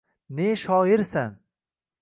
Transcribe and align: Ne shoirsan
Ne 0.29 0.55
shoirsan 0.55 1.37